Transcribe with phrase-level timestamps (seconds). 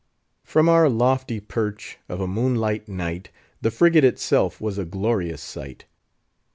[0.43, 3.29] From our lofty perch, of a moonlight night,
[3.61, 5.85] the frigate itself was a glorious sight.